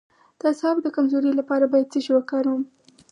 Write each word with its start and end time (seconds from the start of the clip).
د 0.39 0.41
اعصابو 0.49 0.79
د 0.83 0.87
کمزوری 0.95 1.31
لپاره 1.39 1.65
باید 1.73 1.91
څه 1.93 1.99
شی 2.05 2.11
وکاروم؟ 2.15 2.61